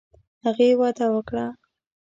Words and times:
هغې 0.45 0.69
وعده 0.79 1.05
وکړه. 1.15 1.45